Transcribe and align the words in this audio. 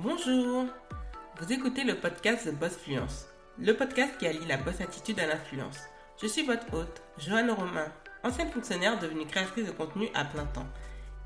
Bonjour 0.00 0.66
Vous 1.40 1.52
écoutez 1.52 1.82
le 1.82 1.96
podcast 1.96 2.48
The 2.48 2.54
Boss 2.54 2.76
Fluence, 2.76 3.26
le 3.58 3.72
podcast 3.72 4.12
qui 4.16 4.28
allie 4.28 4.46
la 4.46 4.56
boss 4.56 4.80
attitude 4.80 5.18
à 5.18 5.26
l'influence. 5.26 5.76
Je 6.22 6.28
suis 6.28 6.44
votre 6.44 6.72
hôte, 6.72 7.02
Joanne 7.18 7.50
Romain, 7.50 7.92
ancienne 8.22 8.52
fonctionnaire 8.52 9.00
devenue 9.00 9.26
créatrice 9.26 9.66
de 9.66 9.72
contenu 9.72 10.08
à 10.14 10.24
plein 10.24 10.44
temps. 10.44 10.68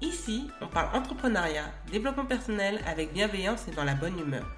Ici, 0.00 0.48
on 0.62 0.68
parle 0.68 0.96
entrepreneuriat, 0.96 1.70
développement 1.90 2.24
personnel 2.24 2.80
avec 2.86 3.12
bienveillance 3.12 3.68
et 3.68 3.72
dans 3.72 3.84
la 3.84 3.94
bonne 3.94 4.18
humeur. 4.18 4.50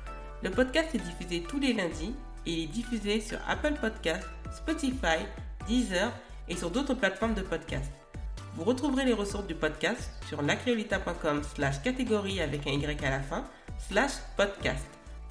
Le 0.45 0.51
podcast 0.53 0.95
est 0.95 0.99
diffusé 0.99 1.43
tous 1.43 1.59
les 1.59 1.73
lundis 1.73 2.15
et 2.47 2.63
est 2.63 2.69
diffusé 2.69 3.21
sur 3.21 3.39
Apple 3.49 3.75
Podcasts, 3.81 4.29
Spotify, 4.53 5.27
Deezer 5.67 6.13
et 6.47 6.57
sur 6.57 6.71
d'autres 6.71 6.95
plateformes 6.95 7.35
de 7.35 7.43
podcast. 7.43 7.91
Vous 8.55 8.63
retrouverez 8.63 9.07
les 9.07 9.13
ressources 9.13 9.49
du 9.49 9.57
podcast 9.57 10.13
sur 10.29 10.41
lacreolita.com 10.41 11.43
slash 11.43 11.83
catégorie 11.83 12.41
avec 12.41 12.65
un 12.69 12.71
Y 12.71 13.05
à 13.05 13.11
la 13.11 13.21
fin 13.21 13.45
slash 13.79 14.13
podcast. 14.37 14.85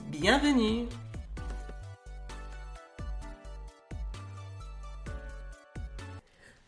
Bienvenue 0.10 0.86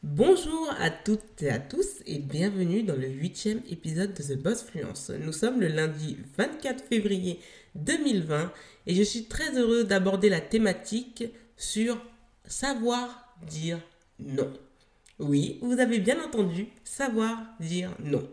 Bonjour 0.03 0.69
à 0.79 0.89
toutes 0.89 1.41
et 1.41 1.49
à 1.49 1.59
tous 1.59 2.01
et 2.05 2.19
bienvenue 2.19 2.83
dans 2.83 2.95
le 2.95 3.07
huitième 3.07 3.61
épisode 3.69 4.13
de 4.13 4.23
The 4.23 4.37
Boss 4.37 4.63
Fluence. 4.63 5.09
Nous 5.09 5.33
sommes 5.33 5.59
le 5.59 5.67
lundi 5.67 6.17
24 6.37 6.83
février 6.85 7.39
2020 7.75 8.51
et 8.87 8.95
je 8.95 9.03
suis 9.03 9.25
très 9.25 9.57
heureux 9.57 9.83
d'aborder 9.83 10.29
la 10.29 10.41
thématique 10.41 11.25
sur 11.57 12.01
savoir 12.45 13.35
dire 13.45 13.79
non. 14.19 14.53
Oui, 15.19 15.59
vous 15.61 15.79
avez 15.79 15.99
bien 15.99 16.23
entendu, 16.23 16.67
savoir 16.83 17.39
dire 17.59 17.91
non. 17.99 18.27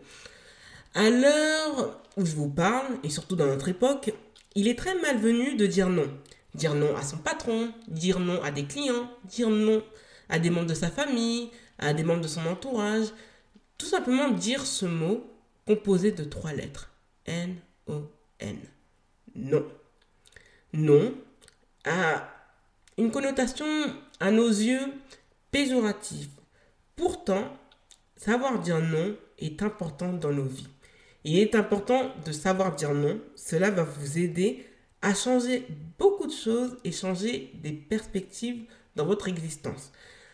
À 0.95 1.09
l'heure 1.09 1.99
où 2.17 2.25
je 2.25 2.35
vous 2.35 2.49
parle, 2.49 2.99
et 3.03 3.09
surtout 3.09 3.35
dans 3.35 3.47
notre 3.47 3.69
époque, 3.69 4.13
il 4.55 4.67
est 4.67 4.77
très 4.77 4.93
malvenu 4.95 5.55
de 5.55 5.65
dire 5.65 5.89
non. 5.89 6.07
Dire 6.53 6.75
non 6.75 6.95
à 6.95 7.01
son 7.01 7.17
patron, 7.17 7.73
dire 7.87 8.19
non 8.19 8.41
à 8.43 8.51
des 8.51 8.65
clients, 8.65 9.09
dire 9.25 9.49
non 9.49 9.83
à 10.29 10.37
des 10.39 10.51
membres 10.51 10.67
de 10.67 10.75
sa 10.75 10.91
famille, 10.91 11.49
à 11.79 11.93
des 11.93 12.03
membres 12.03 12.21
de 12.21 12.27
son 12.27 12.45
entourage. 12.45 13.07
Tout 13.77 13.87
simplement 13.87 14.29
dire 14.29 14.65
ce 14.65 14.85
mot 14.85 15.25
composé 15.65 16.11
de 16.11 16.23
trois 16.23 16.53
lettres. 16.53 16.91
N-O-N. 17.25 18.57
Non. 19.35 19.65
Non 20.73 21.13
a 21.85 22.29
une 22.97 23.11
connotation 23.11 23.65
à 24.19 24.31
nos 24.31 24.47
yeux 24.47 24.93
péjorative 25.51 26.29
Pourtant, 26.95 27.57
savoir 28.15 28.59
dire 28.59 28.79
non 28.79 29.15
est 29.39 29.63
important 29.63 30.13
dans 30.13 30.31
nos 30.31 30.45
vies. 30.45 30.67
Il 31.23 31.39
est 31.39 31.55
important 31.55 32.11
de 32.25 32.31
savoir 32.31 32.75
dire 32.75 32.93
non. 32.93 33.19
Cela 33.35 33.71
va 33.71 33.83
vous 33.83 34.17
aider 34.17 34.65
à 35.01 35.13
changer 35.13 35.65
beaucoup 35.97 36.27
de 36.27 36.33
choses 36.33 36.77
et 36.83 36.91
changer 36.91 37.51
des 37.61 37.71
perspectives 37.71 38.63
dans 38.95 39.05
votre 39.05 39.27
existence. 39.27 39.91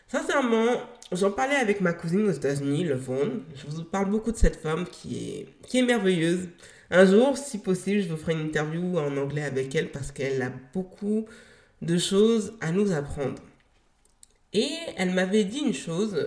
Sincèrement, 0.08 0.82
j'en 1.12 1.32
parlais 1.32 1.56
avec 1.56 1.82
ma 1.82 1.94
cousine 1.94 2.28
aux 2.28 2.32
États-Unis, 2.32 2.84
Le 2.84 2.96
Vaughn. 2.96 3.44
Je 3.56 3.68
vous 3.68 3.84
parle 3.84 4.10
beaucoup 4.10 4.32
de 4.32 4.38
cette 4.38 4.56
femme 4.56 4.86
qui 4.86 5.18
est, 5.18 5.48
qui 5.68 5.80
est 5.80 5.84
merveilleuse. 5.84 6.50
Un 6.90 7.06
jour, 7.06 7.38
si 7.38 7.60
possible, 7.60 8.02
je 8.02 8.10
vous 8.10 8.18
ferai 8.18 8.34
une 8.34 8.48
interview 8.48 8.98
en 8.98 9.16
anglais 9.18 9.44
avec 9.44 9.76
elle 9.76 9.92
parce 9.92 10.12
qu'elle 10.12 10.42
a 10.42 10.52
beaucoup 10.74 11.26
de 11.84 11.98
choses 12.00 12.54
à 12.62 12.72
nous 12.72 12.92
apprendre. 12.92 13.36
Et 14.54 14.70
elle 14.98 15.12
m'avait 15.12 15.44
dit 15.44 15.60
une 15.60 15.76
chose 15.76 16.18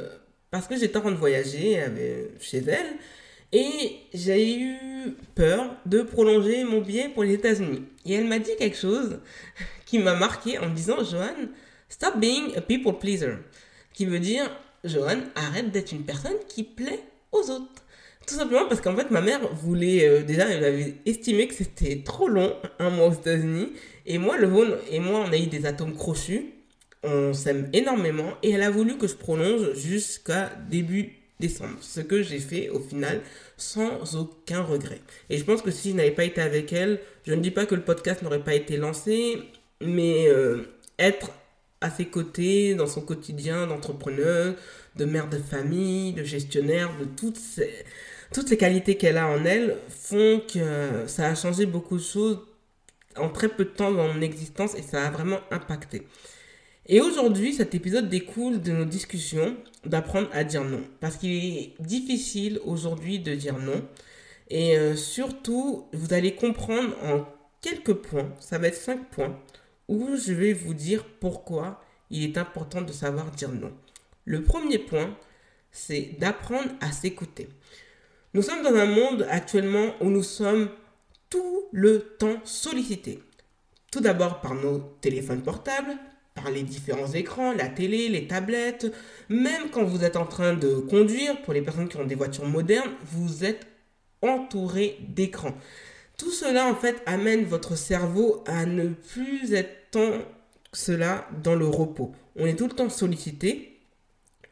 parce 0.52 0.68
que 0.68 0.76
j'étais 0.76 0.96
en 0.96 1.00
train 1.00 1.10
de 1.10 1.16
voyager 1.16 1.82
chez 2.38 2.58
elle 2.58 2.98
et 3.52 3.96
j'ai 4.14 4.58
eu 4.58 4.76
peur 5.34 5.76
de 5.86 6.02
prolonger 6.02 6.64
mon 6.64 6.80
billet 6.80 7.08
pour 7.08 7.24
les 7.24 7.34
États-Unis. 7.34 7.84
Et 8.06 8.14
elle 8.14 8.26
m'a 8.26 8.38
dit 8.38 8.50
quelque 8.58 8.76
chose 8.76 9.20
qui 9.86 9.98
m'a 9.98 10.14
marqué 10.14 10.58
en 10.58 10.68
me 10.68 10.74
disant 10.74 11.02
Johan, 11.04 11.48
stop 11.88 12.18
being 12.18 12.56
a 12.56 12.60
people 12.60 12.98
pleaser. 12.98 13.34
Qui 13.92 14.06
veut 14.06 14.20
dire 14.20 14.50
Johan, 14.84 15.20
arrête 15.34 15.70
d'être 15.70 15.92
une 15.92 16.04
personne 16.04 16.38
qui 16.48 16.64
plaît 16.64 17.00
aux 17.30 17.50
autres. 17.50 17.84
Tout 18.26 18.34
simplement 18.34 18.66
parce 18.68 18.80
qu'en 18.80 18.96
fait, 18.96 19.10
ma 19.10 19.20
mère 19.20 19.40
voulait, 19.52 20.08
euh, 20.08 20.22
déjà, 20.22 20.48
elle 20.48 20.64
avait 20.64 20.94
estimé 21.06 21.48
que 21.48 21.54
c'était 21.54 22.02
trop 22.04 22.28
long, 22.28 22.54
un 22.78 22.90
mois 22.90 23.08
aux 23.08 23.12
États-Unis. 23.12 23.72
Et 24.06 24.18
moi, 24.18 24.38
le 24.38 24.48
et 24.90 25.00
moi, 25.00 25.24
on 25.28 25.32
a 25.32 25.36
eu 25.36 25.46
des 25.46 25.66
atomes 25.66 25.94
crochus 25.94 26.52
on 27.02 27.32
s'aime 27.32 27.68
énormément 27.72 28.34
et 28.42 28.50
elle 28.50 28.62
a 28.62 28.70
voulu 28.70 28.96
que 28.96 29.08
je 29.08 29.14
prolonge 29.14 29.74
jusqu'à 29.74 30.52
début 30.70 31.21
Ce 31.48 32.00
que 32.00 32.22
j'ai 32.22 32.38
fait 32.38 32.68
au 32.68 32.80
final 32.80 33.20
sans 33.56 34.16
aucun 34.16 34.62
regret. 34.62 35.00
Et 35.30 35.38
je 35.38 35.44
pense 35.44 35.62
que 35.62 35.70
si 35.70 35.90
je 35.90 35.96
n'avais 35.96 36.10
pas 36.10 36.24
été 36.24 36.40
avec 36.40 36.72
elle, 36.72 37.00
je 37.26 37.34
ne 37.34 37.40
dis 37.40 37.50
pas 37.50 37.66
que 37.66 37.74
le 37.74 37.82
podcast 37.82 38.22
n'aurait 38.22 38.42
pas 38.42 38.54
été 38.54 38.76
lancé, 38.76 39.38
mais 39.80 40.28
euh, 40.28 40.62
être 40.98 41.30
à 41.80 41.90
ses 41.90 42.06
côtés 42.06 42.74
dans 42.74 42.86
son 42.86 43.00
quotidien 43.00 43.66
d'entrepreneur, 43.66 44.54
de 44.96 45.04
mère 45.04 45.28
de 45.28 45.38
famille, 45.38 46.12
de 46.12 46.24
gestionnaire, 46.24 46.90
de 46.98 47.04
toutes 47.04 47.38
ces, 47.38 47.70
toutes 48.32 48.48
ces 48.48 48.56
qualités 48.56 48.96
qu'elle 48.96 49.18
a 49.18 49.28
en 49.28 49.44
elle 49.44 49.76
font 49.88 50.40
que 50.52 51.06
ça 51.06 51.26
a 51.26 51.34
changé 51.34 51.66
beaucoup 51.66 51.96
de 51.96 52.02
choses 52.02 52.38
en 53.16 53.28
très 53.28 53.48
peu 53.48 53.64
de 53.64 53.70
temps 53.70 53.92
dans 53.92 54.08
mon 54.08 54.20
existence 54.22 54.74
et 54.74 54.82
ça 54.82 55.06
a 55.06 55.10
vraiment 55.10 55.40
impacté. 55.50 56.06
Et 56.86 57.00
aujourd'hui, 57.00 57.52
cet 57.52 57.74
épisode 57.74 58.08
découle 58.08 58.60
de 58.60 58.72
nos 58.72 58.84
discussions 58.84 59.56
d'apprendre 59.84 60.28
à 60.32 60.42
dire 60.42 60.64
non. 60.64 60.82
Parce 61.00 61.16
qu'il 61.16 61.32
est 61.32 61.74
difficile 61.80 62.60
aujourd'hui 62.64 63.20
de 63.20 63.34
dire 63.34 63.58
non. 63.58 63.86
Et 64.48 64.76
euh, 64.76 64.96
surtout, 64.96 65.86
vous 65.92 66.12
allez 66.12 66.34
comprendre 66.34 66.94
en 67.02 67.24
quelques 67.60 67.94
points, 67.94 68.34
ça 68.40 68.58
va 68.58 68.68
être 68.68 68.76
cinq 68.76 69.08
points, 69.10 69.38
où 69.88 70.16
je 70.16 70.32
vais 70.32 70.52
vous 70.52 70.74
dire 70.74 71.04
pourquoi 71.20 71.80
il 72.10 72.24
est 72.24 72.36
important 72.36 72.82
de 72.82 72.92
savoir 72.92 73.30
dire 73.30 73.52
non. 73.52 73.72
Le 74.24 74.42
premier 74.42 74.78
point, 74.78 75.16
c'est 75.70 76.16
d'apprendre 76.18 76.70
à 76.80 76.92
s'écouter. 76.92 77.48
Nous 78.34 78.42
sommes 78.42 78.62
dans 78.62 78.74
un 78.74 78.86
monde 78.86 79.26
actuellement 79.30 79.94
où 80.00 80.10
nous 80.10 80.22
sommes 80.22 80.68
tout 81.30 81.64
le 81.72 82.00
temps 82.18 82.40
sollicités. 82.44 83.22
Tout 83.90 84.00
d'abord 84.00 84.40
par 84.40 84.54
nos 84.54 84.78
téléphones 85.00 85.42
portables, 85.42 85.96
par 86.34 86.50
les 86.50 86.62
différents 86.62 87.12
écrans, 87.12 87.52
la 87.52 87.68
télé, 87.68 88.08
les 88.08 88.26
tablettes, 88.26 88.92
même 89.28 89.70
quand 89.70 89.84
vous 89.84 90.04
êtes 90.04 90.16
en 90.16 90.26
train 90.26 90.54
de 90.54 90.74
conduire, 90.76 91.40
pour 91.42 91.52
les 91.52 91.62
personnes 91.62 91.88
qui 91.88 91.96
ont 91.96 92.06
des 92.06 92.14
voitures 92.14 92.46
modernes, 92.46 92.92
vous 93.12 93.44
êtes 93.44 93.66
entouré 94.22 94.98
d'écrans. 95.08 95.54
Tout 96.16 96.30
cela, 96.30 96.66
en 96.66 96.74
fait, 96.74 97.02
amène 97.06 97.44
votre 97.44 97.76
cerveau 97.76 98.42
à 98.46 98.64
ne 98.64 98.88
plus 98.88 99.52
être 99.54 99.90
tant 99.90 100.12
cela 100.72 101.28
dans 101.42 101.54
le 101.54 101.66
repos. 101.66 102.12
On 102.36 102.46
est 102.46 102.56
tout 102.56 102.66
le 102.68 102.74
temps 102.74 102.88
sollicité. 102.88 103.80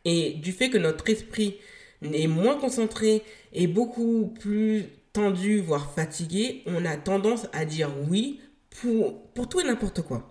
Et 0.05 0.33
du 0.35 0.53
fait 0.53 0.71
que 0.71 0.79
notre 0.79 1.09
esprit 1.11 1.59
est 2.03 2.27
moins 2.27 2.57
concentré 2.57 3.23
et 3.53 3.67
beaucoup 3.67 4.35
plus 4.41 4.85
tendu, 5.13 5.61
voire 5.61 5.93
fatigué, 5.93 6.63
on 6.67 6.85
a 6.85 6.97
tendance 6.97 7.47
à 7.53 7.65
dire 7.65 7.91
oui 8.09 8.41
pour, 8.81 9.23
pour 9.33 9.49
tout 9.49 9.61
et 9.61 9.65
n'importe 9.65 10.03
quoi. 10.03 10.30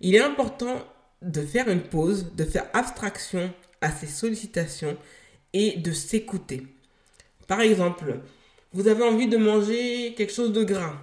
Il 0.00 0.14
est 0.14 0.20
important 0.20 0.84
de 1.22 1.40
faire 1.40 1.68
une 1.68 1.82
pause, 1.82 2.34
de 2.36 2.44
faire 2.44 2.66
abstraction 2.72 3.52
à 3.80 3.90
ces 3.90 4.06
sollicitations 4.06 4.96
et 5.52 5.78
de 5.78 5.92
s'écouter. 5.92 6.66
Par 7.46 7.60
exemple, 7.60 8.20
vous 8.72 8.86
avez 8.88 9.02
envie 9.02 9.28
de 9.28 9.36
manger 9.36 10.14
quelque 10.16 10.32
chose 10.32 10.52
de 10.52 10.62
gras. 10.62 10.96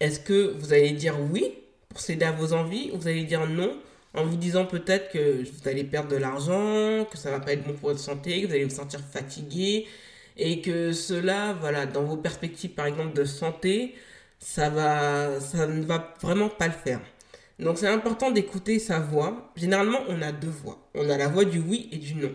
Est-ce 0.00 0.20
que 0.20 0.54
vous 0.58 0.72
allez 0.72 0.90
dire 0.90 1.18
oui 1.32 1.54
pour 1.88 2.00
céder 2.00 2.26
à 2.26 2.32
vos 2.32 2.52
envies 2.52 2.90
ou 2.92 2.98
vous 2.98 3.08
allez 3.08 3.24
dire 3.24 3.46
non 3.46 3.76
en 4.14 4.24
vous 4.24 4.36
disant 4.36 4.64
peut-être 4.64 5.10
que 5.10 5.42
vous 5.42 5.68
allez 5.68 5.82
perdre 5.82 6.10
de 6.10 6.16
l'argent, 6.16 7.04
que 7.10 7.18
ça 7.18 7.30
va 7.30 7.40
pas 7.40 7.52
être 7.52 7.64
bon 7.64 7.72
pour 7.72 7.88
votre 7.88 8.00
santé, 8.00 8.42
que 8.42 8.46
vous 8.46 8.52
allez 8.52 8.64
vous 8.64 8.74
sentir 8.74 9.00
fatigué 9.00 9.86
et 10.36 10.60
que 10.60 10.92
cela, 10.92 11.54
voilà, 11.54 11.86
dans 11.86 12.04
vos 12.04 12.16
perspectives 12.16 12.70
par 12.70 12.86
exemple 12.86 13.14
de 13.14 13.24
santé, 13.24 13.94
ça 14.38 14.68
va, 14.70 15.40
ça 15.40 15.66
ne 15.66 15.82
va 15.84 16.14
vraiment 16.20 16.48
pas 16.48 16.66
le 16.68 16.74
faire. 16.74 17.00
Donc 17.58 17.78
c'est 17.78 17.88
important 17.88 18.30
d'écouter 18.30 18.78
sa 18.78 19.00
voix. 19.00 19.52
Généralement, 19.56 20.00
on 20.08 20.20
a 20.22 20.32
deux 20.32 20.48
voix. 20.48 20.88
On 20.94 21.08
a 21.08 21.16
la 21.16 21.28
voix 21.28 21.44
du 21.44 21.60
oui 21.60 21.88
et 21.92 21.96
du 21.96 22.14
non. 22.14 22.32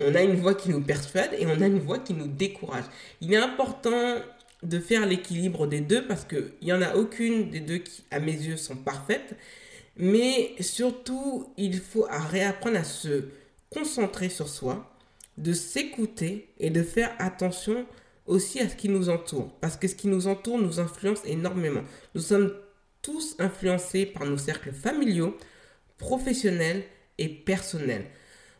On 0.00 0.14
a 0.14 0.22
une 0.22 0.36
voix 0.36 0.54
qui 0.54 0.70
nous 0.70 0.80
persuade 0.80 1.30
et 1.38 1.46
on 1.46 1.60
a 1.60 1.66
une 1.66 1.78
voix 1.78 1.98
qui 1.98 2.14
nous 2.14 2.26
décourage. 2.26 2.84
Il 3.20 3.32
est 3.32 3.36
important 3.36 4.16
de 4.62 4.78
faire 4.78 5.06
l'équilibre 5.06 5.66
des 5.66 5.80
deux 5.80 6.06
parce 6.06 6.24
qu'il 6.24 6.52
n'y 6.62 6.72
en 6.72 6.80
a 6.80 6.94
aucune 6.94 7.50
des 7.50 7.60
deux 7.60 7.78
qui, 7.78 8.04
à 8.10 8.20
mes 8.20 8.32
yeux, 8.32 8.56
sont 8.56 8.76
parfaites. 8.76 9.36
Mais 9.96 10.54
surtout, 10.60 11.52
il 11.58 11.78
faut 11.78 12.06
réapprendre 12.30 12.78
à 12.78 12.84
se 12.84 13.24
concentrer 13.70 14.30
sur 14.30 14.48
soi, 14.48 14.90
de 15.36 15.52
s'écouter 15.52 16.48
et 16.58 16.70
de 16.70 16.82
faire 16.82 17.14
attention 17.18 17.84
aussi 18.26 18.60
à 18.60 18.68
ce 18.68 18.76
qui 18.76 18.88
nous 18.88 19.10
entoure. 19.10 19.52
Parce 19.60 19.76
que 19.76 19.88
ce 19.88 19.94
qui 19.94 20.08
nous 20.08 20.28
entoure 20.28 20.58
nous 20.58 20.80
influence 20.80 21.20
énormément. 21.26 21.82
Nous 22.14 22.22
sommes 22.22 22.52
tous 23.02 23.36
influencés 23.38 24.06
par 24.06 24.24
nos 24.24 24.38
cercles 24.38 24.72
familiaux, 24.72 25.36
professionnels 25.98 26.84
et 27.18 27.28
personnels. 27.28 28.06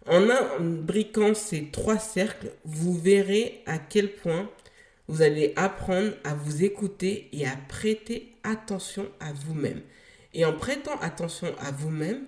En 0.07 0.29
imbriquant 0.29 1.35
ces 1.35 1.71
trois 1.71 1.99
cercles, 1.99 2.53
vous 2.65 2.99
verrez 2.99 3.63
à 3.67 3.79
quel 3.79 4.13
point 4.13 4.51
vous 5.09 5.23
allez 5.23 5.53
apprendre 5.57 6.13
à 6.25 6.35
vous 6.35 6.65
écouter 6.65 7.29
et 7.33 7.47
à 7.47 7.57
prêter 7.69 8.33
attention 8.43 9.09
à 9.21 9.33
vous-même. 9.33 9.81
Et 10.35 10.45
en 10.45 10.53
prêtant 10.53 10.99
attention 11.01 11.55
à 11.59 11.71
vous-même, 11.71 12.25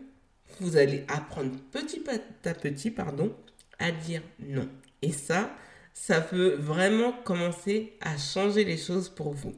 vous 0.61 0.77
allez 0.77 1.05
apprendre 1.09 1.51
petit 1.73 2.03
à 2.45 2.55
petit 2.55 2.91
pardon, 2.91 3.35
à 3.79 3.91
dire 3.91 4.23
non. 4.39 4.69
Et 5.03 5.13
ça, 5.13 5.57
ça 5.93 6.21
peut 6.21 6.55
vraiment 6.55 7.13
commencer 7.13 7.95
à 8.01 8.17
changer 8.19 8.65
les 8.65 8.77
choses 8.77 9.09
pour 9.09 9.33
vous. 9.33 9.55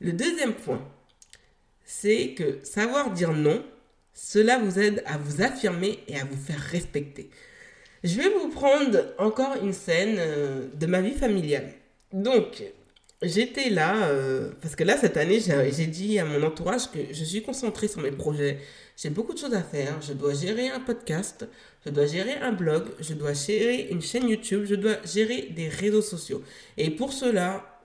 Le 0.00 0.12
deuxième 0.12 0.54
point, 0.54 0.88
c'est 1.88 2.34
que 2.34 2.58
savoir 2.64 3.10
dire 3.12 3.32
non, 3.32 3.64
cela 4.12 4.58
vous 4.58 4.78
aide 4.78 5.02
à 5.06 5.16
vous 5.16 5.40
affirmer 5.40 6.00
et 6.06 6.20
à 6.20 6.24
vous 6.24 6.36
faire 6.36 6.60
respecter. 6.60 7.30
Je 8.04 8.14
vais 8.16 8.28
vous 8.28 8.50
prendre 8.50 9.14
encore 9.16 9.56
une 9.62 9.72
scène 9.72 10.16
euh, 10.18 10.66
de 10.74 10.86
ma 10.86 11.00
vie 11.00 11.14
familiale. 11.14 11.72
Donc, 12.12 12.62
j'étais 13.22 13.70
là, 13.70 14.08
euh, 14.08 14.50
parce 14.60 14.76
que 14.76 14.84
là, 14.84 14.98
cette 14.98 15.16
année, 15.16 15.40
j'ai 15.40 15.86
dit 15.86 16.18
à 16.18 16.26
mon 16.26 16.42
entourage 16.42 16.90
que 16.90 16.98
je 17.10 17.24
suis 17.24 17.42
concentrée 17.42 17.88
sur 17.88 18.02
mes 18.02 18.12
projets. 18.12 18.58
J'ai 18.94 19.08
beaucoup 19.08 19.32
de 19.32 19.38
choses 19.38 19.54
à 19.54 19.62
faire. 19.62 20.02
Je 20.02 20.12
dois 20.12 20.34
gérer 20.34 20.68
un 20.68 20.80
podcast, 20.80 21.48
je 21.86 21.90
dois 21.90 22.04
gérer 22.04 22.34
un 22.34 22.52
blog, 22.52 22.84
je 23.00 23.14
dois 23.14 23.32
gérer 23.32 23.88
une 23.90 24.02
chaîne 24.02 24.28
YouTube, 24.28 24.66
je 24.66 24.74
dois 24.74 24.98
gérer 25.06 25.48
des 25.56 25.68
réseaux 25.68 26.02
sociaux. 26.02 26.42
Et 26.76 26.90
pour 26.90 27.14
cela, 27.14 27.77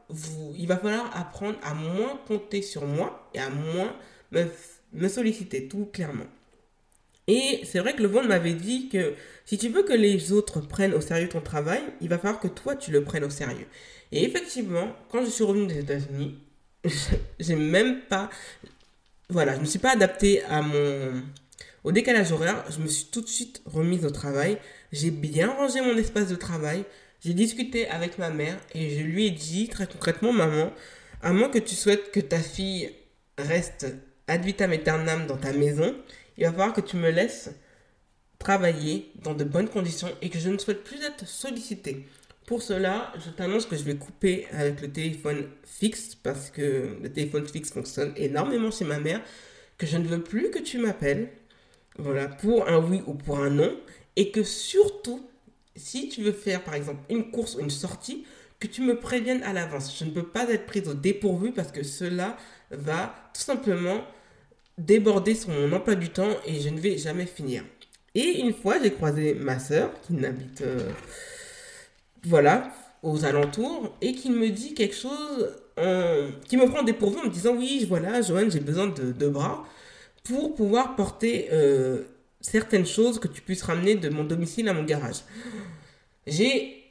il 0.57 0.67
va 0.67 0.77
falloir 0.77 1.15
apprendre 1.17 1.57
à 1.63 1.73
moins 1.73 2.19
compter 2.27 2.61
sur 2.61 2.85
moi 2.85 3.29
et 3.33 3.39
à 3.39 3.49
moins 3.49 3.95
me, 4.31 5.07
solliciter, 5.07 5.67
tout 5.67 5.85
clairement. 5.91 6.25
Et 7.27 7.61
c'est 7.63 7.79
vrai 7.79 7.95
que 7.95 8.01
le 8.01 8.09
vent 8.09 8.23
m'avait 8.23 8.53
dit 8.53 8.89
que 8.89 9.13
si 9.45 9.57
tu 9.57 9.69
veux 9.69 9.83
que 9.83 9.93
les 9.93 10.31
autres 10.31 10.59
prennent 10.59 10.93
au 10.93 11.01
sérieux 11.01 11.29
ton 11.29 11.41
travail, 11.41 11.81
il 12.01 12.09
va 12.09 12.17
falloir 12.17 12.39
que 12.39 12.47
toi 12.47 12.75
tu 12.75 12.91
le 12.91 13.03
prennes 13.03 13.23
au 13.23 13.29
sérieux. 13.29 13.67
Et 14.11 14.23
effectivement, 14.23 14.93
quand 15.09 15.23
je 15.23 15.29
suis 15.29 15.43
revenue 15.43 15.67
des 15.67 15.79
États-Unis, 15.79 16.37
j'ai 17.39 17.55
même 17.55 18.01
pas. 18.01 18.29
Voilà, 19.29 19.53
je 19.53 19.57
ne 19.57 19.61
me 19.61 19.67
suis 19.67 19.79
pas 19.79 19.91
adaptée 19.91 20.43
à 20.43 20.61
mon. 20.61 21.23
Au 21.83 21.91
décalage 21.91 22.31
horaire, 22.31 22.63
je 22.69 22.79
me 22.79 22.87
suis 22.87 23.05
tout 23.05 23.21
de 23.21 23.27
suite 23.27 23.61
remise 23.65 24.05
au 24.05 24.09
travail. 24.09 24.57
J'ai 24.91 25.11
bien 25.11 25.51
rangé 25.51 25.81
mon 25.81 25.97
espace 25.97 26.27
de 26.27 26.35
travail. 26.35 26.85
J'ai 27.23 27.33
discuté 27.33 27.87
avec 27.87 28.17
ma 28.17 28.31
mère 28.31 28.59
et 28.75 28.89
je 28.89 29.01
lui 29.01 29.27
ai 29.27 29.31
dit 29.31 29.69
très 29.69 29.87
concrètement, 29.87 30.33
maman, 30.33 30.73
à 31.21 31.31
moins 31.31 31.47
que 31.47 31.59
tu 31.59 31.73
souhaites 31.73 32.11
que 32.11 32.19
ta 32.19 32.39
fille 32.39 32.91
reste 33.37 33.95
ad 34.27 34.43
vitam 34.43 34.73
aeternam 34.73 35.25
dans 35.25 35.37
ta 35.37 35.53
maison, 35.53 35.95
il 36.37 36.43
va 36.43 36.51
falloir 36.51 36.73
que 36.73 36.81
tu 36.81 36.97
me 36.97 37.09
laisses 37.09 37.51
travailler 38.39 39.09
dans 39.23 39.33
de 39.33 39.45
bonnes 39.45 39.69
conditions 39.69 40.09
et 40.21 40.29
que 40.29 40.37
je 40.37 40.49
ne 40.49 40.57
souhaite 40.57 40.83
plus 40.83 41.01
être 41.01 41.25
sollicitée. 41.25 42.05
Pour 42.45 42.61
cela, 42.61 43.13
je 43.23 43.29
t'annonce 43.29 43.67
que 43.67 43.77
je 43.77 43.83
vais 43.83 43.95
couper 43.95 44.45
avec 44.51 44.81
le 44.81 44.91
téléphone 44.91 45.47
fixe 45.63 46.15
parce 46.15 46.49
que 46.49 46.97
le 47.01 47.09
téléphone 47.09 47.47
fixe 47.47 47.71
fonctionne 47.71 48.11
énormément 48.17 48.69
chez 48.69 48.83
ma 48.83 48.99
mère, 48.99 49.21
que 49.77 49.87
je 49.87 49.95
ne 49.95 50.05
veux 50.05 50.21
plus 50.21 50.51
que 50.51 50.59
tu 50.59 50.77
m'appelles, 50.77 51.29
voilà, 51.97 52.27
pour 52.27 52.67
un 52.67 52.79
oui 52.79 53.01
ou 53.07 53.13
pour 53.13 53.39
un 53.39 53.49
non, 53.49 53.79
et 54.17 54.29
que 54.31 54.43
surtout, 54.43 55.25
si 55.75 56.09
tu 56.09 56.21
veux 56.21 56.31
faire 56.31 56.63
par 56.63 56.75
exemple 56.75 57.01
une 57.09 57.31
course 57.31 57.55
ou 57.55 57.59
une 57.59 57.69
sortie, 57.69 58.25
que 58.59 58.67
tu 58.67 58.81
me 58.81 58.95
préviennes 58.95 59.43
à 59.43 59.51
l'avance. 59.51 59.97
Je 59.97 60.05
ne 60.05 60.11
peux 60.11 60.23
pas 60.23 60.49
être 60.49 60.65
prise 60.65 60.87
au 60.87 60.93
dépourvu 60.93 61.51
parce 61.51 61.71
que 61.71 61.83
cela 61.83 62.37
va 62.71 63.13
tout 63.33 63.41
simplement 63.41 64.01
déborder 64.77 65.35
sur 65.35 65.49
mon 65.49 65.71
emploi 65.73 65.95
du 65.95 66.09
temps 66.09 66.31
et 66.45 66.59
je 66.61 66.69
ne 66.69 66.79
vais 66.79 66.97
jamais 66.97 67.25
finir. 67.25 67.63
Et 68.15 68.39
une 68.39 68.53
fois, 68.53 68.75
j'ai 68.81 68.91
croisé 68.91 69.33
ma 69.33 69.59
soeur 69.59 69.91
qui 70.01 70.13
n'habite, 70.13 70.61
euh, 70.61 70.89
voilà, 72.23 72.71
aux 73.01 73.25
alentours 73.25 73.95
et 74.01 74.13
qui 74.13 74.29
me 74.29 74.49
dit 74.49 74.73
quelque 74.73 74.95
chose, 74.95 75.49
qui 76.47 76.55
me 76.55 76.67
prend 76.67 76.83
dépourvu 76.83 77.19
en 77.19 77.25
me 77.25 77.29
disant 77.29 77.55
oui, 77.55 77.85
voilà, 77.87 78.21
Joanne, 78.21 78.49
j'ai 78.51 78.59
besoin 78.59 78.87
de, 78.87 79.27
bras 79.27 79.65
pour 80.23 80.55
pouvoir 80.55 80.95
porter 80.95 81.49
euh, 81.51 82.03
certaines 82.43 82.85
choses 82.85 83.19
que 83.19 83.27
tu 83.27 83.41
puisses 83.41 83.63
ramener 83.63 83.95
de 83.95 84.09
mon 84.09 84.23
domicile 84.23 84.69
à 84.69 84.73
mon 84.73 84.83
garage. 84.83 85.21
J'ai 86.27 86.83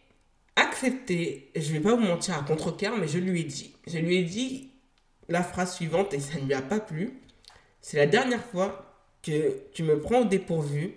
accepté, 0.56 1.50
je 1.54 1.72
vais 1.72 1.80
pas 1.80 1.94
vous 1.94 2.02
mentir 2.02 2.36
à 2.36 2.42
contre-cœur, 2.42 2.96
mais 2.98 3.06
je 3.06 3.18
lui 3.18 3.42
ai 3.42 3.44
dit, 3.44 3.72
je 3.86 3.98
lui 3.98 4.16
ai 4.16 4.24
dit 4.24 4.70
la 5.28 5.42
phrase 5.42 5.74
suivante 5.76 6.12
et 6.14 6.20
ça 6.20 6.38
ne 6.40 6.46
lui 6.46 6.54
a 6.54 6.62
pas 6.62 6.80
plu. 6.80 7.12
C'est 7.80 7.96
la 7.98 8.06
dernière 8.06 8.44
fois 8.44 8.98
que 9.22 9.58
tu 9.72 9.82
me 9.82 10.00
prends 10.00 10.22
au 10.22 10.24
dépourvu. 10.24 10.94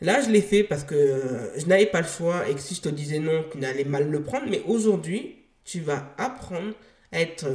Là, 0.00 0.20
je 0.20 0.30
l'ai 0.30 0.42
fait 0.42 0.64
parce 0.64 0.84
que 0.84 1.52
je 1.56 1.66
n'avais 1.66 1.86
pas 1.86 2.00
le 2.00 2.06
choix 2.06 2.48
et 2.48 2.54
que 2.54 2.60
si 2.60 2.74
je 2.74 2.82
te 2.82 2.88
disais 2.88 3.18
non, 3.18 3.44
tu 3.50 3.58
n'allais 3.58 3.84
mal 3.84 4.10
le 4.10 4.22
prendre. 4.22 4.46
Mais 4.48 4.62
aujourd'hui, 4.66 5.36
tu 5.64 5.80
vas 5.80 6.12
apprendre 6.18 6.74
à 7.12 7.20
être 7.20 7.46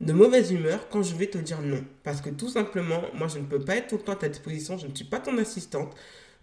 de 0.00 0.12
mauvaise 0.12 0.52
humeur 0.52 0.88
quand 0.90 1.02
je 1.02 1.14
vais 1.14 1.26
te 1.26 1.38
dire 1.38 1.60
non. 1.62 1.84
Parce 2.04 2.20
que 2.20 2.30
tout 2.30 2.48
simplement, 2.48 3.02
moi, 3.14 3.28
je 3.28 3.38
ne 3.38 3.44
peux 3.44 3.60
pas 3.60 3.76
être 3.76 3.88
tout 3.88 3.96
le 3.96 4.02
temps 4.02 4.12
à 4.12 4.16
ta 4.16 4.28
disposition. 4.28 4.76
Je 4.78 4.86
ne 4.86 4.94
suis 4.94 5.04
pas 5.04 5.20
ton 5.20 5.36
assistante. 5.38 5.94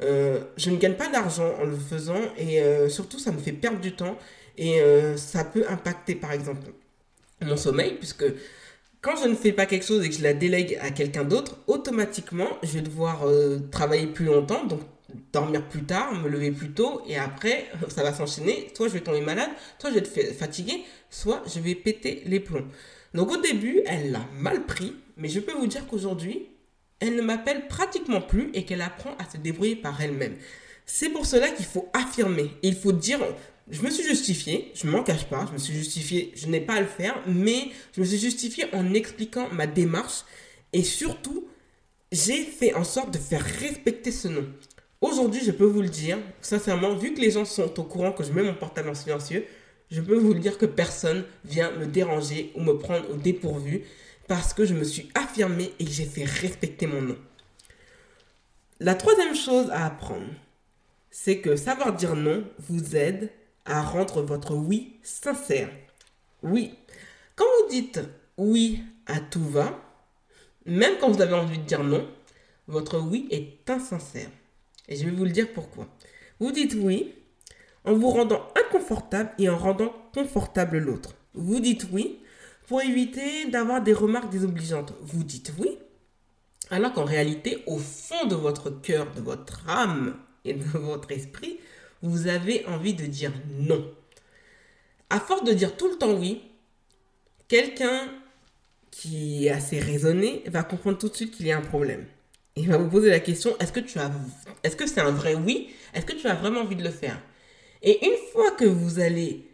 Euh, 0.02 0.44
je 0.58 0.70
ne 0.70 0.78
gagne 0.78 0.96
pas 0.96 1.08
d'argent 1.08 1.54
en 1.62 1.66
le 1.66 1.78
faisant 1.78 2.20
et 2.38 2.62
euh, 2.62 2.90
surtout, 2.90 3.20
ça 3.20 3.32
me 3.32 3.38
fait 3.38 3.52
perdre 3.52 3.80
du 3.80 3.96
temps 3.96 4.18
et 4.58 4.82
euh, 4.82 5.18
ça 5.18 5.44
peut 5.44 5.66
impacter, 5.70 6.16
par 6.16 6.32
exemple, 6.32 6.62
mon 7.42 7.58
sommeil 7.58 7.94
puisque 7.94 8.26
quand 9.02 9.16
je 9.22 9.28
ne 9.28 9.36
fais 9.36 9.52
pas 9.52 9.66
quelque 9.66 9.86
chose 9.86 10.04
et 10.04 10.10
que 10.10 10.16
je 10.16 10.24
la 10.24 10.34
délègue 10.34 10.80
à 10.82 10.90
quelqu'un 10.90 11.24
d'autre, 11.24 11.58
automatiquement, 11.68 12.48
je 12.64 12.72
vais 12.72 12.82
devoir 12.82 13.26
travailler 13.70 14.08
plus 14.08 14.26
longtemps, 14.26 14.66
donc 14.66 14.80
dormir 15.32 15.68
plus 15.68 15.84
tard, 15.84 16.14
me 16.14 16.30
lever 16.30 16.52
plus 16.52 16.72
tôt, 16.72 17.02
et 17.08 17.18
après, 17.18 17.66
ça 17.90 18.04
va 18.04 18.14
s'enchaîner. 18.14 18.72
Soit 18.76 18.88
je 18.88 18.94
vais 18.94 19.02
tomber 19.02 19.22
malade, 19.22 19.50
soit 19.78 19.90
je 19.90 19.96
vais 19.96 20.02
être 20.02 20.36
fatigué, 20.36 20.84
soit 21.10 21.44
je 21.54 21.60
vais 21.60 21.76
péter 21.76 22.24
les 22.26 22.40
plombs. 22.40 22.66
Donc 23.14 23.32
au 23.32 23.38
début, 23.38 23.82
elle 23.86 24.12
l'a 24.12 24.26
mal 24.40 24.66
pris, 24.66 24.96
mais 25.18 25.30
je 25.30 25.40
peux 25.40 25.54
vous 25.54 25.68
dire 25.68 25.86
qu'aujourd'hui, 25.88 26.48
elle 27.00 27.16
ne 27.16 27.22
m'appelle 27.22 27.68
pratiquement 27.68 28.22
plus 28.22 28.50
et 28.54 28.64
qu'elle 28.66 28.82
apprend 28.82 29.16
à 29.20 29.30
se 29.30 29.38
débrouiller 29.38 29.76
par 29.76 30.02
elle-même. 30.02 30.36
C'est 30.86 31.10
pour 31.10 31.26
cela 31.26 31.50
qu'il 31.50 31.66
faut 31.66 31.90
affirmer. 31.94 32.52
Il 32.62 32.76
faut 32.76 32.92
dire, 32.92 33.20
je 33.70 33.82
me 33.82 33.90
suis 33.90 34.04
justifié, 34.04 34.72
je 34.76 34.88
ne 34.88 34.92
m'en 34.92 35.04
cache 35.04 35.26
pas, 35.26 35.46
je 35.48 35.54
me 35.54 35.58
suis 35.58 35.74
justifié, 35.74 36.32
je 36.36 36.48
n'ai 36.48 36.62
pas 36.62 36.76
à 36.76 36.82
le 36.82 36.88
faire, 36.88 37.22
mais 37.28 37.72
je 37.96 38.02
me 38.02 38.06
suis 38.06 38.18
justifié 38.18 38.66
en 38.74 38.94
expliquant 38.94 39.48
ma 39.52 39.68
démarche 39.68 40.24
et 40.74 40.84
surtout, 40.84 41.48
j'ai 42.12 42.44
fait 42.44 42.74
en 42.74 42.84
sorte 42.84 43.12
de 43.12 43.18
faire 43.18 43.44
respecter 43.44 44.12
ce 44.12 44.28
nom. 44.28 44.46
Aujourd'hui, 45.02 45.42
je 45.44 45.52
peux 45.52 45.66
vous 45.66 45.82
le 45.82 45.90
dire, 45.90 46.18
sincèrement, 46.42 46.96
vu 46.96 47.14
que 47.14 47.22
les 47.22 47.32
gens 47.32 47.46
sont 47.46 47.80
au 47.80 47.84
courant 47.84 48.12
que 48.12 48.24
je 48.24 48.32
mets 48.32 48.44
mon 48.44 48.54
portable 48.54 48.90
en 48.90 48.96
silencieux, 48.96 49.46
je 49.94 50.02
peux 50.02 50.18
vous 50.18 50.34
dire 50.34 50.58
que 50.58 50.66
personne 50.66 51.24
vient 51.46 51.70
me 51.74 51.86
déranger 51.86 52.52
ou 52.56 52.62
me 52.62 52.74
prendre 52.74 53.12
au 53.12 53.16
dépourvu 53.16 53.84
parce 54.28 54.52
que 54.56 54.66
je 54.66 54.74
me 54.74 54.84
suis 54.84 55.08
affirmé 55.14 55.72
et 55.78 55.86
que 55.86 55.92
j'ai 55.92 56.06
fait 56.06 56.24
respecter 56.24 56.88
mon 56.88 57.04
nom. 57.04 57.18
La 58.80 58.96
troisième 58.96 59.36
chose 59.36 59.70
à 59.70 59.86
apprendre, 59.86 60.34
c'est 61.12 61.42
que 61.42 61.56
savoir 61.56 61.94
dire 61.94 62.16
non 62.16 62.44
vous 62.58 62.96
aide 62.96 63.30
à 63.66 63.84
rendre 63.84 64.24
votre 64.24 64.56
oui 64.56 64.96
sincère. 65.04 65.70
Oui. 66.42 66.74
Quand 67.36 67.46
vous 67.62 67.70
dites 67.70 68.00
oui 68.38 68.82
à 69.06 69.20
tout 69.20 69.48
va, 69.48 69.80
même 70.66 70.96
quand 71.00 71.12
vous 71.12 71.22
avez 71.22 71.36
envie 71.36 71.60
de 71.60 71.66
dire 71.66 71.84
non, 71.84 72.10
votre 72.68 72.98
oui 72.98 73.28
est 73.30 73.70
insincère. 73.70 74.30
Et 74.90 74.96
je 74.96 75.06
vais 75.06 75.12
vous 75.12 75.26
le 75.26 75.30
dire 75.30 75.54
pourquoi. 75.54 75.88
Vous 76.40 76.52
dites 76.52 76.74
oui 76.80 77.14
en 77.86 77.94
vous 77.94 78.10
rendant 78.10 78.48
inconfortable 78.66 79.32
et 79.38 79.50
en 79.50 79.58
rendant 79.58 79.94
confortable 80.14 80.78
l'autre. 80.78 81.16
Vous 81.34 81.60
dites 81.60 81.88
oui 81.92 82.20
pour 82.68 82.82
éviter 82.82 83.46
d'avoir 83.50 83.82
des 83.82 83.94
remarques 83.94 84.32
désobligeantes. 84.32 84.94
Vous 85.02 85.24
dites 85.24 85.54
oui 85.60 85.78
alors 86.70 86.94
qu'en 86.94 87.06
réalité, 87.06 87.62
au 87.68 87.78
fond 87.78 88.26
de 88.26 88.36
votre 88.36 88.70
cœur, 88.70 89.12
de 89.14 89.22
votre 89.22 89.70
âme 89.70 90.18
et 90.46 90.54
de 90.54 90.64
votre 90.74 91.12
esprit, 91.12 91.60
vous 92.02 92.28
avez 92.28 92.66
envie 92.66 92.94
de 92.94 93.06
dire 93.06 93.32
non. 93.60 93.90
À 95.10 95.20
force 95.20 95.44
de 95.44 95.54
dire 95.54 95.78
tout 95.78 95.90
le 95.90 95.98
temps 95.98 96.14
oui, 96.14 96.42
quelqu'un 97.48 98.10
qui 98.92 99.46
est 99.46 99.52
assez 99.52 99.80
raisonné 99.80 100.44
va 100.48 100.64
comprendre 100.64 100.98
tout 100.98 101.10
de 101.10 101.16
suite 101.16 101.36
qu'il 101.36 101.46
y 101.48 101.52
a 101.52 101.58
un 101.58 101.62
problème. 101.62 102.06
Il 102.56 102.68
va 102.70 102.78
vous 102.78 102.90
poser 102.90 103.10
la 103.10 103.20
question 103.20 103.56
est-ce 103.60 103.72
que 103.72 103.80
tu 103.80 104.00
as 104.00 104.12
est-ce 104.64 104.76
que 104.76 104.88
c'est 104.88 105.02
un 105.02 105.12
vrai 105.12 105.36
oui? 105.36 105.70
Est-ce 105.94 106.06
que 106.06 106.14
tu 106.14 106.28
as 106.28 106.36
vraiment 106.36 106.62
envie 106.62 106.76
de 106.76 106.84
le 106.84 106.92
faire? 106.92 107.20
Et 107.84 108.06
une 108.06 108.18
fois 108.32 108.52
que 108.52 108.66
vous 108.66 109.00
allez 109.00 109.48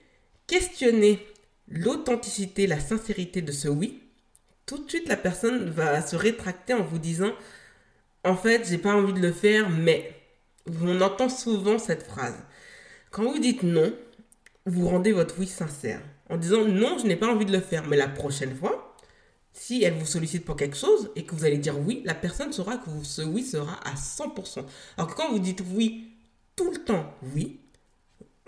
questionner 0.47 1.19
l'authenticité, 1.67 2.67
la 2.67 2.79
sincérité 2.79 3.41
de 3.41 3.51
ce 3.51 3.67
oui, 3.67 4.01
tout 4.65 4.77
de 4.77 4.89
suite 4.89 5.07
la 5.07 5.17
personne 5.17 5.69
va 5.71 6.01
se 6.01 6.15
rétracter 6.15 6.73
en 6.73 6.83
vous 6.83 6.99
disant 6.99 7.31
en 8.23 8.35
fait, 8.35 8.67
j'ai 8.67 8.77
pas 8.77 8.93
envie 8.93 9.13
de 9.13 9.19
le 9.19 9.31
faire, 9.31 9.69
mais 9.69 10.13
on 10.81 11.01
entend 11.01 11.29
souvent 11.29 11.79
cette 11.79 12.03
phrase. 12.03 12.37
Quand 13.11 13.23
vous 13.23 13.39
dites 13.39 13.63
non, 13.63 13.93
vous 14.65 14.87
rendez 14.87 15.11
votre 15.11 15.39
oui 15.39 15.47
sincère. 15.47 16.01
En 16.29 16.37
disant 16.37 16.65
non, 16.65 16.97
je 16.99 17.07
n'ai 17.07 17.15
pas 17.15 17.27
envie 17.27 17.45
de 17.45 17.51
le 17.51 17.61
faire. 17.61 17.87
Mais 17.87 17.97
la 17.97 18.07
prochaine 18.07 18.55
fois, 18.55 18.95
si 19.53 19.83
elle 19.83 19.95
vous 19.95 20.05
sollicite 20.05 20.45
pour 20.45 20.57
quelque 20.57 20.77
chose 20.77 21.09
et 21.15 21.25
que 21.25 21.33
vous 21.33 21.45
allez 21.45 21.57
dire 21.57 21.79
oui, 21.79 22.03
la 22.05 22.13
personne 22.13 22.53
saura 22.53 22.77
que 22.77 22.89
ce 23.03 23.21
oui 23.21 23.43
sera 23.43 23.79
à 23.87 23.95
100%. 23.95 24.65
Alors 24.97 25.09
que 25.09 25.15
quand 25.15 25.31
vous 25.31 25.39
dites 25.39 25.63
oui 25.73 26.11
tout 26.55 26.71
le 26.71 26.83
temps, 26.83 27.13
oui, 27.33 27.59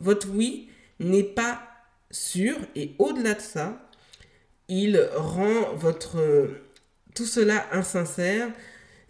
votre 0.02 0.30
oui 0.30 0.70
n'est 1.00 1.24
pas 1.24 1.62
sûr 2.10 2.58
et 2.76 2.96
au-delà 3.00 3.36
de 3.36 3.42
ça, 3.42 3.88
il 4.68 5.00
rend 5.16 5.74
votre 5.76 6.18
tout 7.16 7.26
cela 7.26 7.68
insincère. 7.72 8.50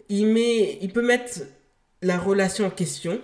Il 0.08 0.36
il 0.36 0.92
peut 0.92 1.04
mettre 1.04 1.40
la 2.02 2.18
relation 2.18 2.66
en 2.66 2.70
question. 2.70 3.20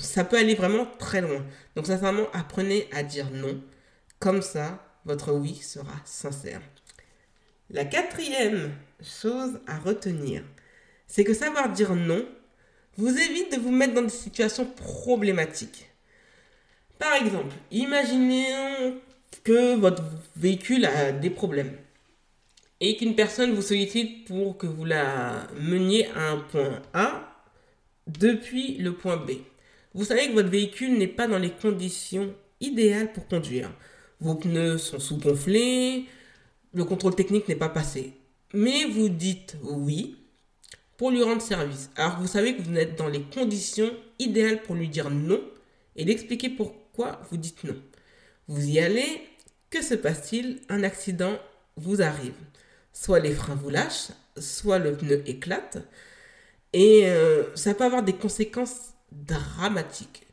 Ça 0.00 0.24
peut 0.24 0.36
aller 0.36 0.54
vraiment 0.54 0.86
très 0.98 1.20
loin. 1.20 1.44
Donc 1.74 1.86
sincèrement, 1.86 2.26
apprenez 2.32 2.88
à 2.92 3.02
dire 3.02 3.30
non. 3.32 3.60
Comme 4.18 4.42
ça, 4.42 4.84
votre 5.04 5.32
oui 5.32 5.56
sera 5.56 5.94
sincère. 6.04 6.60
La 7.70 7.84
quatrième 7.84 8.70
chose 9.02 9.58
à 9.66 9.78
retenir, 9.78 10.44
c'est 11.06 11.24
que 11.24 11.34
savoir 11.34 11.70
dire 11.70 11.94
non 11.96 12.24
vous 12.96 13.18
évite 13.18 13.56
de 13.56 13.60
vous 13.60 13.72
mettre 13.72 13.94
dans 13.94 14.02
des 14.02 14.08
situations 14.10 14.66
problématiques. 14.66 15.91
Par 17.02 17.14
exemple, 17.14 17.56
imaginez 17.72 18.46
que 19.42 19.74
votre 19.74 20.04
véhicule 20.36 20.84
a 20.84 21.10
des 21.10 21.30
problèmes 21.30 21.72
et 22.80 22.96
qu'une 22.96 23.16
personne 23.16 23.54
vous 23.54 23.60
sollicite 23.62 24.24
pour 24.28 24.56
que 24.56 24.68
vous 24.68 24.84
la 24.84 25.48
meniez 25.60 26.06
à 26.14 26.30
un 26.30 26.36
point 26.38 26.80
A 26.94 27.42
depuis 28.06 28.76
le 28.76 28.92
point 28.92 29.16
B. 29.16 29.32
Vous 29.94 30.04
savez 30.04 30.28
que 30.28 30.34
votre 30.34 30.48
véhicule 30.48 30.96
n'est 30.96 31.08
pas 31.08 31.26
dans 31.26 31.40
les 31.40 31.50
conditions 31.50 32.32
idéales 32.60 33.12
pour 33.12 33.26
conduire. 33.26 33.72
Vos 34.20 34.36
pneus 34.36 34.78
sont 34.78 35.00
sous-gonflés, 35.00 36.04
le 36.72 36.84
contrôle 36.84 37.16
technique 37.16 37.48
n'est 37.48 37.56
pas 37.56 37.68
passé. 37.68 38.12
Mais 38.54 38.84
vous 38.84 39.08
dites 39.08 39.56
oui 39.64 40.18
pour 40.96 41.10
lui 41.10 41.24
rendre 41.24 41.42
service. 41.42 41.90
Alors 41.96 42.20
vous 42.20 42.28
savez 42.28 42.54
que 42.54 42.62
vous 42.62 42.76
êtes 42.76 42.96
dans 42.96 43.08
les 43.08 43.22
conditions 43.22 43.90
idéales 44.20 44.62
pour 44.62 44.76
lui 44.76 44.88
dire 44.88 45.10
non 45.10 45.40
et 45.96 46.04
d'expliquer 46.04 46.48
pourquoi 46.48 46.81
vous 46.96 47.36
dites 47.36 47.64
non? 47.64 47.76
Vous 48.48 48.64
y 48.68 48.78
allez, 48.78 49.22
que 49.70 49.82
se 49.82 49.94
passe-t-il? 49.94 50.60
Un 50.68 50.82
accident 50.82 51.38
vous 51.76 52.02
arrive. 52.02 52.34
Soit 52.92 53.20
les 53.20 53.32
freins 53.32 53.54
vous 53.54 53.70
lâchent, 53.70 54.10
soit 54.38 54.78
le 54.78 54.96
pneu 54.96 55.22
éclate. 55.26 55.78
Et 56.72 57.06
euh, 57.06 57.44
ça 57.54 57.74
peut 57.74 57.84
avoir 57.84 58.02
des 58.02 58.14
conséquences 58.14 58.94
dramatiques. 59.10 60.26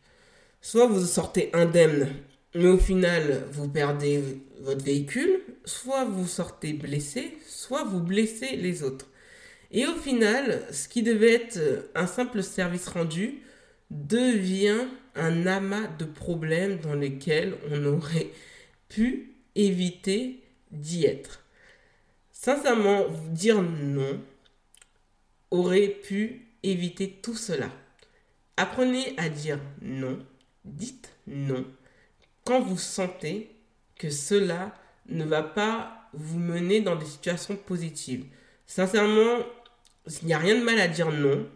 Soit 0.62 0.88
vous 0.88 1.06
sortez 1.06 1.50
indemne, 1.54 2.10
mais 2.54 2.68
au 2.68 2.78
final 2.78 3.44
vous 3.52 3.70
perdez 3.70 4.22
votre 4.62 4.84
véhicule, 4.84 5.42
soit 5.64 6.06
vous 6.06 6.28
sortez 6.28 6.74
blessé, 6.74 7.38
soit 7.48 7.84
vous 7.84 8.02
blessez 8.02 8.58
les 8.58 8.84
autres. 8.84 9.08
Et 9.72 9.86
au 9.86 9.96
final, 9.96 10.64
ce 10.72 10.88
qui 10.88 11.04
devait 11.04 11.34
être 11.34 11.90
un 11.96 12.08
simple 12.08 12.44
service 12.44 12.88
rendu 12.88 13.44
devient 13.92 14.88
un 15.20 15.46
amas 15.48 15.88
de 15.98 16.06
problèmes 16.06 16.80
dans 16.80 16.96
lesquels 16.96 17.56
on 17.72 17.86
aurait 17.86 18.30
pu 18.88 19.36
éviter 19.56 20.44
d'y 20.72 21.06
être. 21.06 21.44
Sincèrement, 22.32 23.06
dire 23.30 23.62
non 23.62 24.22
aurait 25.52 25.88
pu 25.88 26.48
éviter 26.64 27.10
tout 27.22 27.36
cela. 27.36 27.70
Apprenez 28.58 29.14
à 29.18 29.30
dire 29.30 29.60
non, 29.82 30.20
dites 30.66 31.14
non, 31.28 31.66
quand 32.46 32.62
vous 32.62 32.78
sentez 32.78 33.56
que 33.98 34.10
cela 34.10 34.74
ne 35.08 35.26
va 35.26 35.44
pas 35.44 36.10
vous 36.14 36.40
mener 36.40 36.82
dans 36.82 36.96
des 36.96 37.06
situations 37.06 37.56
positives. 37.56 38.26
Sincèrement, 38.66 39.40
il 40.22 40.28
n'y 40.28 40.34
a 40.34 40.38
rien 40.38 40.56
de 40.56 40.64
mal 40.64 40.80
à 40.80 40.88
dire 40.88 41.12
non 41.12 41.48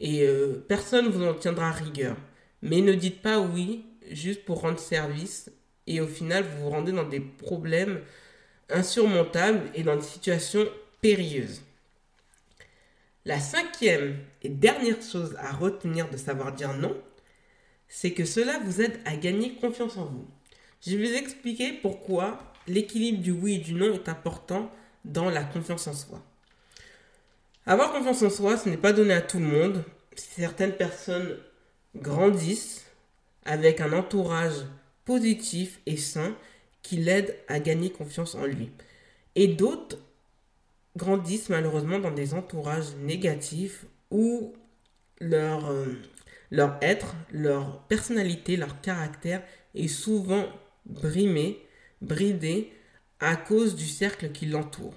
et 0.00 0.26
euh, 0.26 0.64
personne 0.68 1.06
ne 1.06 1.10
vous 1.10 1.24
en 1.24 1.34
tiendra 1.34 1.70
rigueur. 1.70 2.16
Mais 2.64 2.80
ne 2.80 2.94
dites 2.94 3.20
pas 3.20 3.38
oui 3.40 3.84
juste 4.10 4.46
pour 4.46 4.62
rendre 4.62 4.78
service 4.78 5.50
et 5.86 6.00
au 6.00 6.06
final 6.06 6.44
vous 6.44 6.64
vous 6.64 6.70
rendez 6.70 6.92
dans 6.92 7.06
des 7.06 7.20
problèmes 7.20 8.00
insurmontables 8.70 9.70
et 9.74 9.82
dans 9.82 9.96
des 9.96 10.02
situations 10.02 10.66
périlleuses. 11.02 11.60
La 13.26 13.38
cinquième 13.38 14.16
et 14.42 14.48
dernière 14.48 15.02
chose 15.02 15.36
à 15.38 15.52
retenir 15.52 16.08
de 16.08 16.16
savoir 16.16 16.52
dire 16.52 16.72
non, 16.72 16.96
c'est 17.86 18.12
que 18.12 18.24
cela 18.24 18.58
vous 18.64 18.80
aide 18.80 18.98
à 19.04 19.14
gagner 19.16 19.56
confiance 19.56 19.98
en 19.98 20.06
vous. 20.06 20.26
Je 20.86 20.96
vais 20.96 21.06
vous 21.06 21.14
expliquer 21.16 21.72
pourquoi 21.74 22.38
l'équilibre 22.66 23.22
du 23.22 23.30
oui 23.30 23.56
et 23.56 23.58
du 23.58 23.74
non 23.74 23.92
est 23.92 24.08
important 24.08 24.70
dans 25.04 25.28
la 25.28 25.44
confiance 25.44 25.86
en 25.86 25.92
soi. 25.92 26.22
Avoir 27.66 27.92
confiance 27.92 28.22
en 28.22 28.30
soi, 28.30 28.56
ce 28.56 28.70
n'est 28.70 28.78
pas 28.78 28.94
donné 28.94 29.12
à 29.12 29.20
tout 29.20 29.38
le 29.38 29.44
monde. 29.44 29.84
Certaines 30.16 30.76
personnes 30.76 31.36
grandissent 31.96 32.84
avec 33.44 33.80
un 33.80 33.92
entourage 33.92 34.64
positif 35.04 35.80
et 35.86 35.96
sain 35.96 36.34
qui 36.82 36.96
l'aide 36.96 37.36
à 37.48 37.60
gagner 37.60 37.90
confiance 37.90 38.34
en 38.34 38.46
lui. 38.46 38.70
Et 39.34 39.48
d'autres 39.48 39.98
grandissent 40.96 41.48
malheureusement 41.48 41.98
dans 41.98 42.10
des 42.10 42.34
entourages 42.34 42.94
négatifs 43.00 43.84
où 44.10 44.54
leur, 45.20 45.70
euh, 45.70 45.86
leur 46.50 46.78
être, 46.82 47.14
leur 47.32 47.82
personnalité, 47.82 48.56
leur 48.56 48.80
caractère 48.80 49.42
est 49.74 49.88
souvent 49.88 50.46
brimé, 50.86 51.58
bridé 52.00 52.72
à 53.20 53.36
cause 53.36 53.74
du 53.74 53.86
cercle 53.86 54.30
qui 54.32 54.46
l'entoure. 54.46 54.94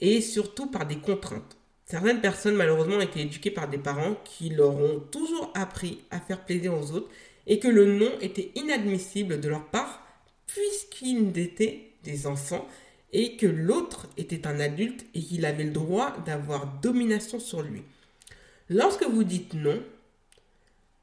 Et 0.00 0.20
surtout 0.20 0.70
par 0.70 0.86
des 0.86 0.98
contraintes. 0.98 1.55
Certaines 1.86 2.20
personnes, 2.20 2.56
malheureusement, 2.56 2.96
ont 2.96 3.00
été 3.00 3.20
éduquées 3.20 3.52
par 3.52 3.68
des 3.68 3.78
parents 3.78 4.16
qui 4.24 4.48
leur 4.50 4.74
ont 4.74 4.98
toujours 4.98 5.52
appris 5.54 6.02
à 6.10 6.18
faire 6.18 6.44
plaisir 6.44 6.74
aux 6.74 6.90
autres 6.90 7.08
et 7.46 7.60
que 7.60 7.68
le 7.68 7.86
non 7.86 8.10
était 8.20 8.50
inadmissible 8.56 9.40
de 9.40 9.48
leur 9.48 9.66
part 9.66 10.04
puisqu'ils 10.46 11.38
étaient 11.38 11.92
des 12.02 12.26
enfants 12.26 12.66
et 13.12 13.36
que 13.36 13.46
l'autre 13.46 14.08
était 14.16 14.48
un 14.48 14.58
adulte 14.58 15.06
et 15.14 15.20
qu'il 15.20 15.44
avait 15.44 15.64
le 15.64 15.70
droit 15.70 16.16
d'avoir 16.26 16.66
domination 16.82 17.38
sur 17.38 17.62
lui. 17.62 17.82
Lorsque 18.68 19.04
vous 19.04 19.22
dites 19.22 19.54
non, 19.54 19.80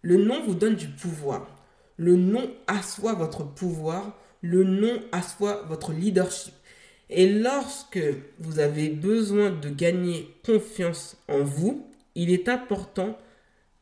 le 0.02 0.18
non 0.18 0.44
vous 0.44 0.54
donne 0.54 0.76
du 0.76 0.90
pouvoir. 0.90 1.48
Le 1.96 2.18
non 2.18 2.52
assoit 2.68 3.14
votre 3.14 3.46
pouvoir. 3.46 4.18
Le 4.42 4.66
non 4.66 5.02
assoit 5.14 5.62
votre 5.70 5.94
leadership. 5.94 6.54
Et 7.10 7.30
lorsque 7.30 8.00
vous 8.40 8.60
avez 8.60 8.90
besoin 8.90 9.52
de 9.52 9.70
gagner 9.70 10.34
confiance 10.46 11.18
en 11.28 11.44
vous, 11.44 11.86
il 12.16 12.32
est 12.32 12.50
important 12.50 13.18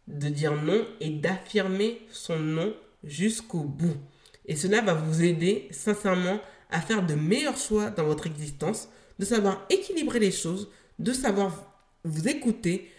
de 0.07 0.27
dire 0.29 0.61
non 0.61 0.85
et 0.99 1.09
d'affirmer 1.09 2.01
son 2.11 2.39
non 2.39 2.73
jusqu'au 3.03 3.61
bout. 3.61 3.97
Et 4.45 4.55
cela 4.55 4.81
va 4.81 4.93
vous 4.93 5.23
aider 5.23 5.67
sincèrement 5.71 6.39
à 6.69 6.81
faire 6.81 7.05
de 7.05 7.13
meilleurs 7.13 7.57
choix 7.57 7.89
dans 7.89 8.05
votre 8.05 8.27
existence, 8.27 8.89
de 9.19 9.25
savoir 9.25 9.65
équilibrer 9.69 10.19
les 10.19 10.31
choses, 10.31 10.69
de 10.99 11.13
savoir 11.13 11.71
vous 12.03 12.27
écouter, 12.27 12.89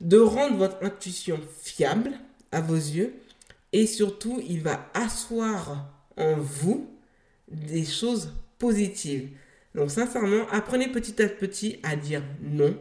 de 0.00 0.18
rendre 0.18 0.56
votre 0.56 0.82
intuition 0.84 1.40
fiable 1.62 2.12
à 2.50 2.60
vos 2.60 2.74
yeux 2.74 3.14
et 3.72 3.86
surtout 3.86 4.40
il 4.46 4.60
va 4.60 4.90
asseoir 4.94 5.88
en 6.16 6.36
vous 6.36 6.88
des 7.50 7.84
choses 7.84 8.32
positives. 8.58 9.30
Donc 9.74 9.90
sincèrement, 9.90 10.46
apprenez 10.50 10.88
petit 10.88 11.22
à 11.22 11.28
petit 11.28 11.80
à 11.82 11.96
dire 11.96 12.22
non. 12.40 12.76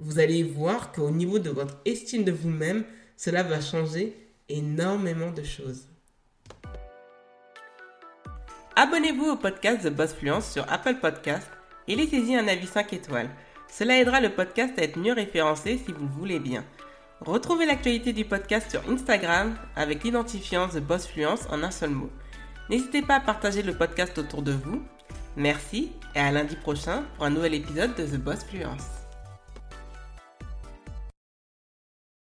Vous 0.00 0.18
allez 0.18 0.42
voir 0.42 0.92
qu'au 0.92 1.10
niveau 1.10 1.38
de 1.38 1.50
votre 1.50 1.76
estime 1.84 2.24
de 2.24 2.32
vous-même, 2.32 2.84
cela 3.16 3.42
va 3.42 3.60
changer 3.60 4.16
énormément 4.48 5.30
de 5.30 5.42
choses. 5.42 5.86
Abonnez-vous 8.76 9.26
au 9.26 9.36
podcast 9.36 9.82
The 9.82 9.92
Boss 9.92 10.14
Fluence 10.14 10.50
sur 10.50 10.64
Apple 10.72 10.96
Podcast 11.02 11.46
et 11.86 11.96
laissez-y 11.96 12.34
un 12.34 12.48
avis 12.48 12.66
5 12.66 12.94
étoiles. 12.94 13.28
Cela 13.68 13.98
aidera 13.98 14.20
le 14.20 14.30
podcast 14.30 14.78
à 14.78 14.82
être 14.82 14.98
mieux 14.98 15.12
référencé 15.12 15.76
si 15.76 15.92
vous 15.92 16.04
le 16.04 16.12
voulez 16.12 16.38
bien. 16.38 16.64
Retrouvez 17.20 17.66
l'actualité 17.66 18.14
du 18.14 18.24
podcast 18.24 18.70
sur 18.70 18.88
Instagram 18.90 19.54
avec 19.76 20.02
l'identifiant 20.02 20.68
The 20.68 20.78
Boss 20.78 21.06
Fluence 21.06 21.46
en 21.50 21.62
un 21.62 21.70
seul 21.70 21.90
mot. 21.90 22.10
N'hésitez 22.70 23.02
pas 23.02 23.16
à 23.16 23.20
partager 23.20 23.62
le 23.62 23.74
podcast 23.74 24.16
autour 24.16 24.42
de 24.42 24.52
vous 24.52 24.82
Merci 25.36 25.92
et 26.14 26.18
à 26.18 26.32
lundi 26.32 26.56
prochain 26.56 27.04
pour 27.16 27.24
un 27.24 27.30
nouvel 27.30 27.54
épisode 27.54 27.94
de 27.96 28.04
The 28.04 28.20
Boss 28.20 28.44
Fluence. 28.44 28.99